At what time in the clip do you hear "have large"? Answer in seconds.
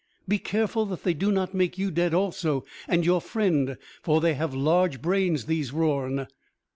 4.33-4.99